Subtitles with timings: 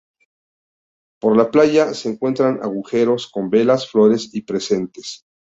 [1.21, 5.27] Por la playa, se encuentran agujeros con velas, flores y presentes.